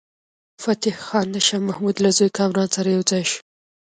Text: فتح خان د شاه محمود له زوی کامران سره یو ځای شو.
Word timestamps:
فتح 0.63 0.95
خان 1.05 1.27
د 1.31 1.37
شاه 1.47 1.61
محمود 1.67 1.95
له 2.03 2.09
زوی 2.17 2.29
کامران 2.37 2.67
سره 2.75 2.89
یو 2.95 3.03
ځای 3.11 3.23
شو. 3.31 3.39